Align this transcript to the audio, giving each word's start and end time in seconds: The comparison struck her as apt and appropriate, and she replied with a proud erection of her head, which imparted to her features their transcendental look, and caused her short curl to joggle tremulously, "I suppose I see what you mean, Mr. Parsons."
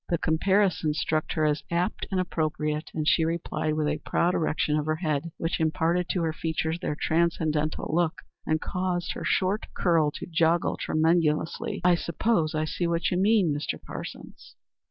The 0.09 0.17
comparison 0.17 0.95
struck 0.95 1.31
her 1.33 1.45
as 1.45 1.61
apt 1.69 2.07
and 2.09 2.19
appropriate, 2.19 2.89
and 2.91 3.07
she 3.07 3.23
replied 3.23 3.75
with 3.75 3.87
a 3.87 3.99
proud 3.99 4.33
erection 4.33 4.75
of 4.75 4.87
her 4.87 4.95
head, 4.95 5.29
which 5.37 5.59
imparted 5.59 6.09
to 6.09 6.23
her 6.23 6.33
features 6.33 6.79
their 6.79 6.97
transcendental 6.99 7.87
look, 7.93 8.23
and 8.43 8.59
caused 8.59 9.11
her 9.11 9.23
short 9.23 9.67
curl 9.75 10.09
to 10.15 10.25
joggle 10.25 10.77
tremulously, 10.79 11.81
"I 11.83 11.93
suppose 11.93 12.55
I 12.55 12.65
see 12.65 12.87
what 12.87 13.11
you 13.11 13.17
mean, 13.17 13.53
Mr. 13.55 13.79
Parsons." 13.79 14.55